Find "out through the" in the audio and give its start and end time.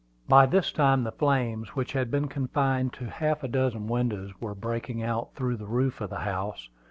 5.03-5.67